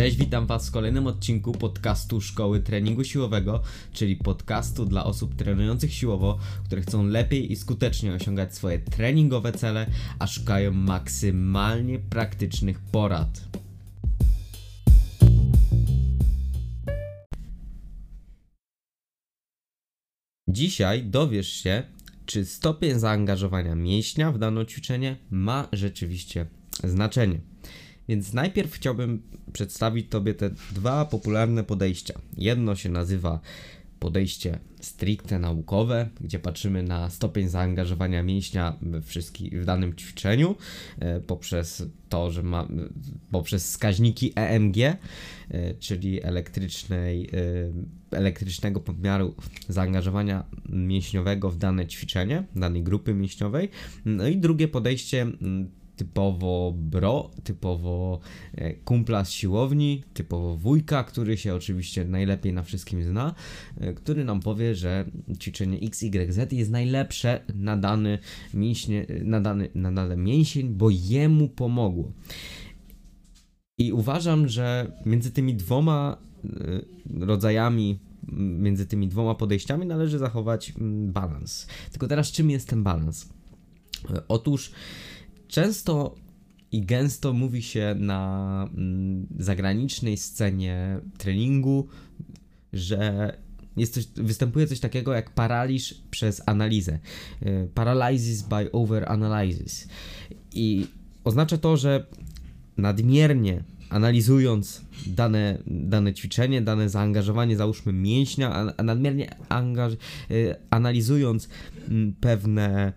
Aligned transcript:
Cześć, 0.00 0.16
witam 0.16 0.46
Was 0.46 0.68
w 0.68 0.72
kolejnym 0.72 1.06
odcinku 1.06 1.52
podcastu 1.52 2.20
Szkoły 2.20 2.60
Treningu 2.60 3.04
Siłowego, 3.04 3.62
czyli 3.92 4.16
podcastu 4.16 4.86
dla 4.86 5.04
osób 5.04 5.34
trenujących 5.34 5.94
siłowo, 5.94 6.38
które 6.64 6.82
chcą 6.82 7.06
lepiej 7.06 7.52
i 7.52 7.56
skutecznie 7.56 8.14
osiągać 8.14 8.54
swoje 8.54 8.78
treningowe 8.78 9.52
cele, 9.52 9.86
a 10.18 10.26
szukają 10.26 10.72
maksymalnie 10.72 11.98
praktycznych 11.98 12.80
porad. 12.80 13.48
Dzisiaj 20.48 21.04
dowiesz 21.04 21.48
się, 21.48 21.82
czy 22.26 22.44
stopień 22.44 22.98
zaangażowania 22.98 23.74
mięśnia 23.74 24.32
w 24.32 24.38
dane 24.38 24.66
ćwiczenie 24.66 25.16
ma 25.30 25.68
rzeczywiście 25.72 26.46
znaczenie. 26.84 27.40
Więc 28.10 28.32
najpierw 28.32 28.72
chciałbym 28.72 29.22
przedstawić 29.52 30.08
Tobie 30.08 30.34
te 30.34 30.50
dwa 30.72 31.04
popularne 31.04 31.64
podejścia. 31.64 32.14
Jedno 32.36 32.76
się 32.76 32.88
nazywa 32.88 33.40
podejście 34.00 34.58
stricte 34.80 35.38
naukowe, 35.38 36.08
gdzie 36.20 36.38
patrzymy 36.38 36.82
na 36.82 37.10
stopień 37.10 37.48
zaangażowania 37.48 38.22
mięśnia 38.22 38.76
w, 38.82 39.64
danym 39.64 39.94
ćwiczeniu 39.94 40.56
e, 40.98 41.20
poprzez 41.20 41.82
to, 42.08 42.30
że 42.30 42.42
ma, 42.42 42.68
poprzez 43.30 43.64
wskaźniki 43.64 44.32
EMG, 44.36 44.76
e, 44.78 44.98
czyli 45.78 46.22
elektrycznej, 46.22 47.30
e, 48.12 48.16
elektrycznego 48.16 48.80
pomiaru 48.80 49.34
zaangażowania 49.68 50.44
mięśniowego 50.68 51.50
w 51.50 51.56
dane 51.56 51.86
ćwiczenie, 51.86 52.44
danej 52.56 52.82
grupy 52.82 53.14
mięśniowej. 53.14 53.68
No 54.04 54.28
i 54.28 54.36
drugie 54.36 54.68
podejście 54.68 55.26
typowo 56.00 56.74
bro, 56.76 57.30
typowo 57.44 58.20
e, 58.54 58.74
kumpla 58.74 59.24
z 59.24 59.30
siłowni, 59.30 60.02
typowo 60.14 60.56
wujka, 60.56 61.04
który 61.04 61.36
się 61.36 61.54
oczywiście 61.54 62.04
najlepiej 62.04 62.52
na 62.52 62.62
wszystkim 62.62 63.04
zna, 63.04 63.34
e, 63.80 63.94
który 63.94 64.24
nam 64.24 64.40
powie, 64.40 64.74
że 64.74 65.04
ćwiczenie 65.40 65.78
XYZ 65.78 66.52
jest 66.52 66.70
najlepsze 66.70 67.44
na 67.54 67.76
dany, 67.76 68.18
mięśnie, 68.54 69.06
na 69.24 69.40
dany, 69.40 69.68
na 69.74 69.92
dany 69.92 70.16
mięsień, 70.16 70.68
bo 70.68 70.90
jemu 70.90 71.48
pomogło. 71.48 72.12
I 73.78 73.92
uważam, 73.92 74.48
że 74.48 74.92
między 75.06 75.30
tymi 75.30 75.54
dwoma 75.54 76.16
e, 76.44 77.26
rodzajami 77.26 77.98
między 78.38 78.86
tymi 78.86 79.08
dwoma 79.08 79.34
podejściami 79.34 79.86
należy 79.86 80.18
zachować 80.18 80.72
balans. 81.06 81.66
Tylko 81.90 82.08
teraz 82.08 82.32
czym 82.32 82.50
jest 82.50 82.68
ten 82.68 82.82
balans? 82.82 83.28
Otóż 84.28 84.72
Często 85.50 86.14
i 86.72 86.82
gęsto 86.82 87.32
mówi 87.32 87.62
się 87.62 87.94
na 87.98 88.68
mm, 88.76 89.26
zagranicznej 89.38 90.16
scenie 90.16 91.00
treningu, 91.18 91.88
że 92.72 93.32
jest 93.76 93.94
coś, 93.94 94.06
występuje 94.06 94.66
coś 94.66 94.80
takiego 94.80 95.12
jak 95.12 95.30
paraliż 95.30 95.94
przez 96.10 96.42
analizę. 96.46 96.98
Y, 97.42 97.68
paralysis 97.74 98.42
by 98.42 98.72
overanalysis. 98.72 99.88
I 100.54 100.86
oznacza 101.24 101.58
to, 101.58 101.76
że 101.76 102.06
nadmiernie 102.76 103.62
analizując 103.88 104.82
dane, 105.06 105.58
dane 105.66 106.14
ćwiczenie, 106.14 106.62
dane 106.62 106.88
zaangażowanie, 106.88 107.56
załóżmy 107.56 107.92
mięśnia, 107.92 108.74
a 108.76 108.82
nadmiernie 108.82 109.36
angaż, 109.48 109.92
y, 110.30 110.54
analizując 110.70 111.48
mm, 111.88 112.14
pewne 112.20 112.92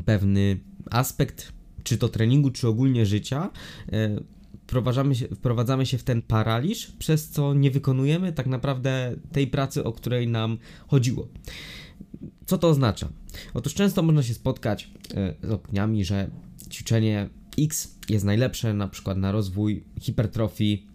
pewny 0.00 0.60
aspekt, 0.90 1.52
czy 1.82 1.98
to 1.98 2.08
treningu, 2.08 2.50
czy 2.50 2.68
ogólnie 2.68 3.06
życia, 3.06 3.50
e, 3.92 4.20
się, 5.14 5.28
wprowadzamy 5.28 5.86
się 5.86 5.98
w 5.98 6.02
ten 6.02 6.22
paraliż, 6.22 6.86
przez 6.86 7.28
co 7.28 7.54
nie 7.54 7.70
wykonujemy 7.70 8.32
tak 8.32 8.46
naprawdę 8.46 9.16
tej 9.32 9.46
pracy, 9.46 9.84
o 9.84 9.92
której 9.92 10.28
nam 10.28 10.58
chodziło. 10.86 11.28
Co 12.46 12.58
to 12.58 12.68
oznacza? 12.68 13.08
Otóż 13.54 13.74
często 13.74 14.02
można 14.02 14.22
się 14.22 14.34
spotkać 14.34 14.90
e, 15.14 15.34
z 15.48 15.50
opiniami, 15.50 16.04
że 16.04 16.30
ćwiczenie 16.70 17.28
X 17.58 17.98
jest 18.08 18.24
najlepsze 18.24 18.74
na 18.74 18.88
przykład 18.88 19.18
na 19.18 19.32
rozwój 19.32 19.84
hipertrofii 20.00 20.86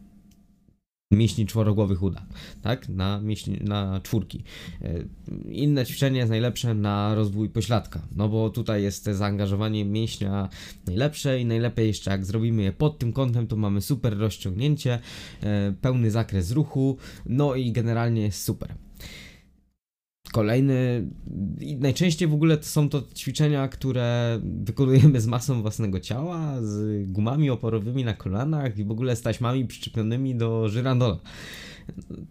mięśni 1.11 1.45
czworogłowych 1.45 2.03
uda, 2.03 2.25
tak? 2.61 2.89
Na, 2.89 3.19
mięśni, 3.21 3.57
na 3.61 4.01
czwórki. 4.03 4.43
E, 4.81 5.03
inne 5.51 5.85
ćwiczenie 5.85 6.17
jest 6.17 6.29
najlepsze 6.29 6.73
na 6.73 7.15
rozwój 7.15 7.49
pośladka, 7.49 8.01
no 8.15 8.29
bo 8.29 8.49
tutaj 8.49 8.83
jest 8.83 9.05
zaangażowanie 9.05 9.85
mięśnia 9.85 10.49
najlepsze 10.87 11.39
i 11.39 11.45
najlepiej 11.45 11.87
jeszcze 11.87 12.11
jak 12.11 12.25
zrobimy 12.25 12.63
je 12.63 12.71
pod 12.71 12.99
tym 12.99 13.13
kątem, 13.13 13.47
to 13.47 13.55
mamy 13.55 13.81
super 13.81 14.17
rozciągnięcie, 14.17 14.99
e, 15.41 15.73
pełny 15.81 16.11
zakres 16.11 16.51
ruchu, 16.51 16.97
no 17.25 17.55
i 17.55 17.71
generalnie 17.71 18.21
jest 18.21 18.43
super. 18.43 18.75
Kolejny, 20.31 21.07
najczęściej 21.79 22.27
w 22.27 22.33
ogóle 22.33 22.57
to 22.57 22.63
są 22.63 22.89
to 22.89 23.03
ćwiczenia, 23.15 23.67
które 23.67 24.39
wykonujemy 24.43 25.21
z 25.21 25.27
masą 25.27 25.61
własnego 25.61 25.99
ciała, 25.99 26.61
z 26.61 27.05
gumami 27.11 27.49
oporowymi 27.49 28.03
na 28.03 28.13
kolanach 28.13 28.77
i 28.77 28.83
w 28.83 28.91
ogóle 28.91 29.15
z 29.15 29.21
taśmami 29.21 29.65
przyczepionymi 29.65 30.35
do 30.35 30.69
żyrandola. 30.69 31.19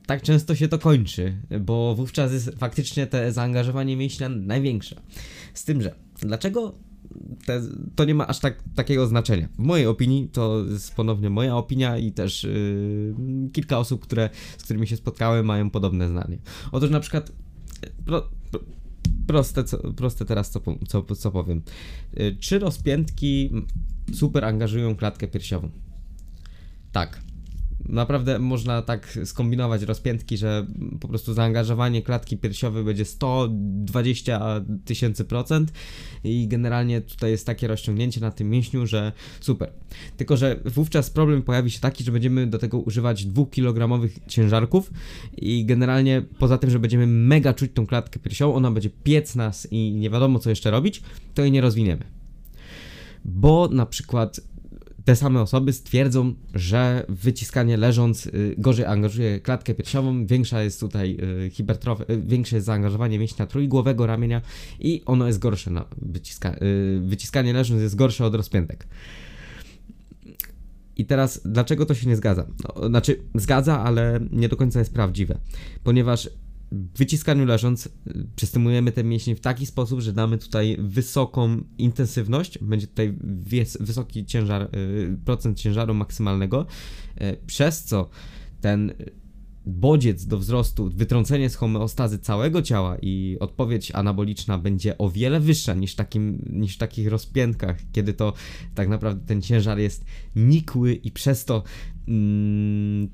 Tak 0.07 0.23
często 0.23 0.55
się 0.55 0.69
to 0.69 0.79
kończy, 0.79 1.37
bo 1.61 1.95
wówczas 1.95 2.33
jest 2.33 2.51
faktycznie 2.59 3.07
te 3.07 3.33
zaangażowanie 3.33 3.97
mięśnia 3.97 4.29
największe. 4.29 5.01
Z 5.55 5.65
tym, 5.65 5.83
że 5.83 5.95
dlaczego 6.21 6.75
te, 7.47 7.63
to 7.95 8.05
nie 8.05 8.15
ma 8.15 8.27
aż 8.27 8.41
tak, 8.41 8.63
takiego 8.75 9.07
znaczenia. 9.07 9.49
W 9.59 9.59
mojej 9.59 9.87
opinii, 9.87 10.29
to 10.29 10.65
jest 10.71 10.95
ponownie 10.95 11.31
moja 11.31 11.57
opinia 11.57 11.99
i 11.99 12.13
też 12.13 12.45
yy, 12.45 13.15
kilka 13.53 13.79
osób, 13.79 14.03
które, 14.03 14.31
z 14.59 14.63
którymi 14.63 14.87
się 14.87 14.97
spotkałem, 14.97 15.47
mają 15.47 15.71
podobne 15.71 16.09
zdanie. 16.09 16.39
Otóż 16.73 16.91
na 16.91 17.01
przykład 17.01 17.33
pro, 18.05 18.29
proste, 19.27 19.65
co, 19.65 19.93
proste 19.93 20.25
teraz 20.25 20.51
co, 20.51 20.61
co, 20.89 21.03
co 21.03 21.31
powiem. 21.31 21.63
Y, 22.21 22.37
czy 22.41 22.59
rozpiętki 22.59 23.51
super 24.15 24.45
angażują 24.45 24.97
klatkę 24.97 25.29
piersiową? 25.29 25.71
Tak 26.93 27.21
naprawdę 27.89 28.39
można 28.39 28.83
tak 28.83 29.19
skombinować 29.25 29.83
rozpiętki, 29.83 30.37
że 30.37 30.67
po 31.01 31.09
prostu 31.09 31.35
zaangażowanie 31.35 32.03
klatki 32.03 32.37
piersiowej 32.37 32.85
będzie 32.85 33.05
120 33.05 34.65
tysięcy 34.85 35.25
procent 35.25 35.73
i 36.25 36.49
generalnie 36.49 37.01
tutaj 37.01 37.31
jest 37.31 37.47
takie 37.47 37.67
rozciągnięcie 37.67 38.21
na 38.21 38.31
tym 38.31 38.51
mięśniu, 38.51 38.87
że 38.87 39.13
super. 39.41 39.73
Tylko, 40.17 40.37
że 40.37 40.61
wówczas 40.65 41.11
problem 41.11 41.43
pojawi 41.43 41.71
się 41.71 41.81
taki, 41.81 42.05
że 42.05 42.13
będziemy 42.13 42.47
do 42.47 42.59
tego 42.59 42.79
używać 42.79 43.25
2 43.25 43.47
kg 43.47 44.09
ciężarków 44.29 44.91
i 45.37 45.65
generalnie 45.65 46.23
poza 46.39 46.59
tym, 46.59 46.71
że 46.71 46.79
będziemy 46.79 47.07
mega 47.07 47.55
czuć 47.55 47.71
tą 47.75 47.87
klatkę 47.87 48.21
piersiową, 48.21 48.55
ona 48.55 48.71
będzie 48.71 48.91
piec 48.91 49.35
nas 49.35 49.69
i 49.71 49.93
nie 49.93 50.11
wiadomo 50.11 50.39
co 50.39 50.51
jeszcze 50.51 50.71
robić, 50.71 51.03
to 51.35 51.43
jej 51.43 51.53
nie 51.53 51.61
rozwiniemy. 51.61 52.05
Bo 53.25 53.69
na 53.69 53.87
przykład 53.87 54.41
te 55.07 55.17
same 55.17 55.41
osoby 55.41 55.73
stwierdzą, 55.73 56.35
że 56.55 57.07
wyciskanie 57.09 57.77
leżąc 57.77 58.27
y, 58.27 58.55
gorzej 58.59 58.87
angażuje 58.87 59.41
klatkę 59.41 59.75
piersiową, 59.75 60.27
większa 60.27 60.63
jest 60.63 60.81
tutaj 60.81 61.19
y, 61.47 61.51
hipertrofia, 61.51 62.05
y, 62.11 62.23
większe 62.23 62.57
jest 62.57 62.67
zaangażowanie 62.67 63.19
mięśnia 63.19 63.47
trójgłowego 63.47 64.07
ramienia 64.07 64.43
i 64.81 65.03
ono 65.07 65.27
jest 65.27 65.39
gorsze 65.39 65.71
na 65.71 65.85
wyciska, 66.03 66.57
wyciskanie 67.01 67.53
leżąc 67.53 67.83
jest 67.83 67.97
gorsze 67.97 68.25
od 68.25 68.35
rozpiętek. 68.35 68.87
I 70.97 71.05
teraz, 71.05 71.41
dlaczego 71.45 71.87
to 71.87 71.95
się 71.95 72.09
nie 72.09 72.17
zgadza? 72.17 72.47
No, 72.65 72.89
znaczy, 72.89 73.23
zgadza, 73.35 73.81
ale 73.85 74.21
nie 74.33 74.49
do 74.49 74.57
końca 74.57 74.79
jest 74.79 74.95
prawdziwe, 74.95 75.39
ponieważ 75.85 76.31
wyciskaniu 76.97 77.45
leżąc 77.45 77.87
y, 77.87 77.91
przystymujemy 78.37 78.93
te 78.93 79.05
mięśnie 79.05 79.37
w 79.37 79.41
taki 79.41 79.67
sposób, 79.67 80.01
że 80.01 80.13
damy 80.13 80.39
tutaj 80.39 80.77
wysoką 80.81 81.65
intensywność, 81.79 82.59
będzie 82.59 82.87
tutaj 82.87 83.19
wysoki 83.81 84.25
ciężar, 84.25 84.63
y, 84.77 85.19
procent 85.25 85.59
ciężaru 85.59 85.95
maksymalnego, 85.95 86.67
y, 87.21 87.37
przez 87.47 87.85
co 87.85 88.09
ten 88.61 88.93
bodziec 89.67 90.27
do 90.27 90.39
wzrostu, 90.39 90.91
wytrącenie 90.91 91.51
z 91.51 91.57
homeostazy 91.57 92.19
całego 92.19 92.63
ciała 92.63 92.97
i 93.03 93.37
odpowiedź 93.41 93.91
anaboliczna 93.91 94.59
będzie 94.59 94.99
o 94.99 95.11
wiele 95.11 95.41
wyższa 95.41 95.75
niż, 95.75 95.95
takim, 95.95 96.43
niż 96.51 96.75
w 96.75 96.79
takich 96.79 97.09
rozpiętkach, 97.09 97.77
kiedy 97.93 98.15
to 98.15 98.33
tak 98.75 98.89
naprawdę 98.89 99.27
ten 99.27 99.43
ciężar 99.43 99.79
jest 99.79 100.05
nikły 100.37 100.95
i 100.95 101.11
przez 101.11 101.45
to 101.45 101.63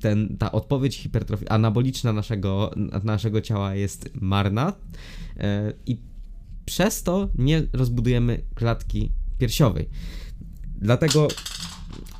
ten, 0.00 0.36
ta 0.38 0.52
odpowiedź 0.52 0.96
hipertrofii 0.96 1.48
anaboliczna 1.48 2.12
naszego, 2.12 2.70
naszego 3.04 3.40
ciała 3.40 3.74
jest 3.74 4.10
marna 4.20 4.72
e, 5.36 5.72
i 5.86 5.98
przez 6.64 7.02
to 7.02 7.28
nie 7.38 7.62
rozbudujemy 7.72 8.42
klatki 8.54 9.12
piersiowej. 9.38 9.88
Dlatego 10.78 11.28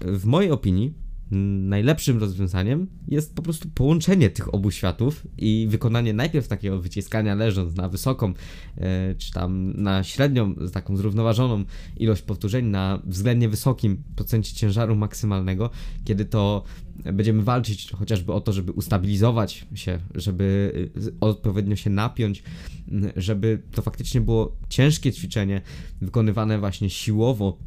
w 0.01 0.25
mojej 0.25 0.51
opinii 0.51 0.87
mm, 0.87 1.02
najlepszym 1.33 2.19
rozwiązaniem 2.19 2.87
jest 3.09 3.35
po 3.35 3.43
prostu 3.43 3.69
połączenie 3.75 4.31
tych 4.31 4.55
obu 4.55 4.71
światów 4.71 5.27
i 5.39 5.67
wykonanie 5.71 6.13
najpierw 6.13 6.49
takiego 6.49 6.81
wyciskania 6.81 7.35
leżąc 7.35 7.77
na 7.77 7.89
wysoką, 7.89 8.35
e, 8.77 9.15
czy 9.15 9.33
tam 9.33 9.73
na 9.83 10.05
średnią, 10.05 10.55
taką 10.73 10.97
zrównoważoną 10.97 11.65
ilość 11.97 12.23
powtórzeń, 12.23 12.67
na 12.67 13.03
względnie 13.05 13.49
wysokim 13.49 14.03
procencie 14.17 14.55
ciężaru 14.55 14.97
maksymalnego, 14.97 15.71
kiedy 16.05 16.25
to 16.25 16.63
będziemy 16.97 17.43
walczyć 17.43 17.91
chociażby 17.91 18.33
o 18.33 18.41
to, 18.41 18.53
żeby 18.53 18.73
ustabilizować 18.73 19.67
się, 19.75 19.99
żeby 20.15 20.73
y, 20.97 21.13
odpowiednio 21.21 21.77
się 21.77 21.91
napiąć, 21.91 22.43
żeby 23.17 23.63
to 23.71 23.83
faktycznie 23.83 24.21
było 24.21 24.57
ciężkie 24.69 25.13
ćwiczenie, 25.13 25.61
wykonywane 26.01 26.59
właśnie 26.59 26.91
siłowo, 26.91 27.59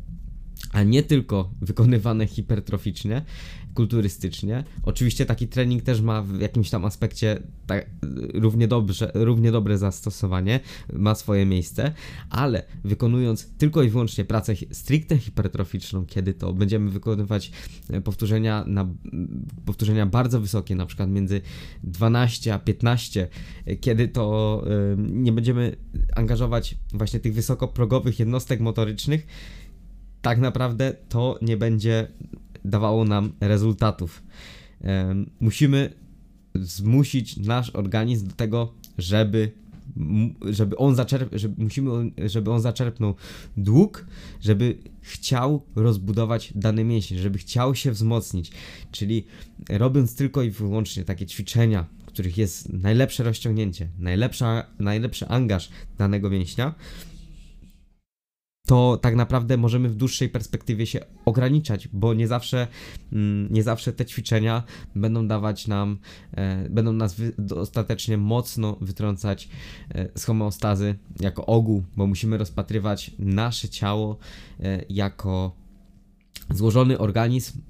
a 0.72 0.84
nie 0.84 1.04
tylko 1.04 1.52
wykonywane 1.62 2.28
hipertroficznie, 2.28 3.22
kulturystycznie. 3.76 4.64
Oczywiście 4.84 5.26
taki 5.26 5.48
trening 5.48 5.84
też 5.84 6.02
ma 6.02 6.22
w 6.22 6.40
jakimś 6.40 6.70
tam 6.70 6.86
aspekcie 6.86 7.40
tak, 7.68 7.90
równie, 8.34 8.68
dobrze, 8.68 9.12
równie 9.14 9.52
dobre 9.52 9.78
zastosowanie, 9.78 10.60
ma 10.94 11.16
swoje 11.16 11.46
miejsce, 11.46 11.94
ale 12.30 12.64
wykonując 12.84 13.50
tylko 13.58 13.84
i 13.84 13.90
wyłącznie 13.90 14.26
pracę 14.26 14.54
stricte 14.72 15.18
hipertroficzną, 15.18 16.06
kiedy 16.06 16.34
to 16.34 16.54
będziemy 16.54 16.92
wykonywać 16.92 17.52
e, 17.90 18.02
powtórzenia, 18.02 18.64
na, 18.68 18.88
powtórzenia 19.66 20.06
bardzo 20.06 20.42
wysokie, 20.42 20.76
na 20.76 20.86
przykład 20.86 21.10
między 21.10 21.42
12 21.84 22.54
a 22.54 22.60
15, 22.60 23.28
e, 23.66 23.76
kiedy 23.76 24.08
to 24.08 24.26
nie 24.98 25.32
będziemy 25.32 25.76
angażować 26.16 26.78
właśnie 26.94 27.20
tych 27.20 27.34
wysokoprogowych 27.34 28.20
jednostek 28.20 28.60
motorycznych, 28.60 29.28
tak 30.25 30.39
naprawdę 30.39 30.94
to 31.10 31.39
nie 31.42 31.57
będzie 31.57 32.07
dawało 32.66 33.06
nam 33.06 33.33
rezultatów. 33.42 34.24
Musimy 35.39 35.94
zmusić 36.56 37.38
nasz 37.38 37.69
organizm 37.69 38.27
do 38.27 38.33
tego, 38.33 38.74
żeby 38.98 39.51
żeby 40.51 40.77
on 40.77 40.95
zaczerp, 40.95 41.30
żeby, 41.33 41.63
musimy, 41.63 42.12
żeby 42.25 42.51
on 42.51 42.62
zaczerpnął 42.62 43.16
dług, 43.57 44.06
żeby 44.42 44.77
chciał 45.01 45.62
rozbudować 45.75 46.54
dany 46.56 46.83
mięsień, 46.83 47.18
żeby 47.18 47.38
chciał 47.38 47.75
się 47.75 47.92
wzmocnić. 47.92 48.51
Czyli 48.92 49.25
robiąc 49.69 50.16
tylko 50.16 50.44
i 50.44 50.50
wyłącznie 50.50 51.04
takie 51.04 51.25
ćwiczenia, 51.25 51.86
w 52.00 52.06
których 52.06 52.38
jest 52.38 52.74
najlepsze 52.74 53.24
rozciągnięcie, 53.24 53.89
najlepsza, 54.00 54.66
najlepszy 54.80 55.28
angaż 55.28 55.69
danego 55.98 56.30
mięśnia, 56.30 56.75
to 58.66 59.00
tak 59.02 59.16
naprawdę 59.16 59.58
możemy 59.58 59.90
w 59.90 59.96
dłuższej 59.96 60.30
perspektywie 60.30 60.86
się 60.86 61.00
ograniczać, 61.26 61.88
bo 61.88 62.14
nie 62.14 62.28
zawsze, 62.28 62.68
mm, 63.14 63.54
nie 63.54 63.64
zawsze 63.64 63.94
te 63.94 64.06
ćwiczenia 64.06 64.64
będą 64.96 65.28
dawać 65.28 65.68
nam, 65.68 65.98
e, 66.32 66.70
będą 66.70 66.94
nas 66.94 67.16
dostatecznie 67.38 68.18
mocno 68.18 68.78
wytrącać 68.82 69.50
e, 69.90 70.10
z 70.16 70.26
homeostazy 70.26 70.96
jako 71.20 71.46
ogół, 71.46 71.84
bo 71.98 72.08
musimy 72.08 72.38
rozpatrywać 72.38 73.12
nasze 73.20 73.70
ciało 73.70 74.18
e, 74.60 74.86
jako 74.90 75.52
złożony 76.50 76.98
organizm, 77.00 77.62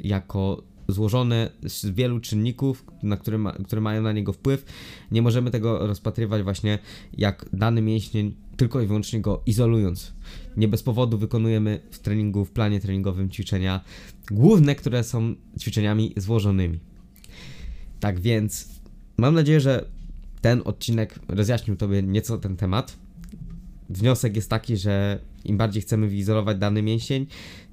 jako 0.00 0.62
złożone 0.92 1.50
z 1.66 1.86
wielu 1.86 2.20
czynników, 2.20 2.84
na 3.02 3.16
które, 3.16 3.38
ma, 3.38 3.52
które 3.52 3.80
mają 3.80 4.02
na 4.02 4.12
niego 4.12 4.32
wpływ. 4.32 4.64
Nie 5.10 5.22
możemy 5.22 5.50
tego 5.50 5.86
rozpatrywać 5.86 6.42
właśnie 6.42 6.78
jak 7.18 7.46
dany 7.52 7.82
mięsień, 7.82 8.34
tylko 8.56 8.80
i 8.80 8.86
wyłącznie 8.86 9.20
go 9.20 9.42
izolując. 9.46 10.12
Nie 10.56 10.68
bez 10.68 10.82
powodu 10.82 11.18
wykonujemy 11.18 11.80
w 11.90 11.98
treningu, 11.98 12.44
w 12.44 12.50
planie 12.50 12.80
treningowym 12.80 13.30
ćwiczenia 13.30 13.80
główne, 14.30 14.74
które 14.74 15.04
są 15.04 15.34
ćwiczeniami 15.60 16.12
złożonymi. 16.16 16.80
Tak 18.00 18.20
więc 18.20 18.68
mam 19.16 19.34
nadzieję, 19.34 19.60
że 19.60 19.84
ten 20.40 20.62
odcinek 20.64 21.18
rozjaśnił 21.28 21.76
Tobie 21.76 22.02
nieco 22.02 22.38
ten 22.38 22.56
temat. 22.56 23.01
Wniosek 23.92 24.36
jest 24.36 24.50
taki, 24.50 24.76
że 24.76 25.18
im 25.44 25.56
bardziej 25.56 25.82
chcemy 25.82 26.08
wyizolować 26.08 26.58
dany 26.58 26.82
mięsień, 26.82 27.26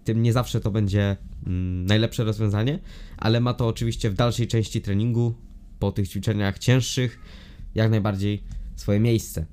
tym 0.04 0.22
nie 0.22 0.34
zawsze 0.34 0.60
to 0.60 0.72
będzie 0.72 1.18
mm, 1.48 1.86
najlepsze 1.86 2.24
rozwiązanie, 2.24 2.80
ale 3.18 3.40
ma 3.40 3.54
to 3.54 3.68
oczywiście 3.68 4.10
w 4.10 4.14
dalszej 4.14 4.48
części 4.48 4.82
treningu, 4.82 5.34
po 5.80 5.92
tych 5.92 6.10
ćwiczeniach 6.10 6.60
cięższych, 6.60 7.20
jak 7.76 7.92
najbardziej 7.92 8.44
swoje 8.76 9.00
miejsce. 9.00 9.46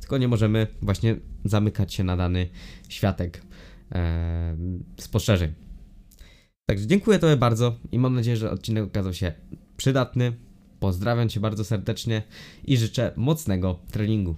Tylko 0.00 0.18
nie 0.18 0.28
możemy 0.28 0.66
właśnie 0.82 1.16
zamykać 1.44 1.94
się 1.94 2.04
na 2.04 2.16
dany 2.16 2.48
światek 2.88 3.42
e, 3.92 4.56
spostrzeżeń. 4.96 5.52
Także 6.66 6.86
dziękuję 6.86 7.18
Tobie 7.18 7.36
bardzo 7.36 7.76
i 7.92 7.98
mam 7.98 8.14
nadzieję, 8.14 8.36
że 8.36 8.50
odcinek 8.50 8.84
okazał 8.84 9.14
się 9.14 9.32
przydatny. 9.76 10.32
Pozdrawiam 10.80 11.28
Cię 11.28 11.40
bardzo 11.40 11.64
serdecznie 11.64 12.22
i 12.64 12.76
życzę 12.76 13.12
mocnego 13.16 13.78
treningu. 13.90 14.36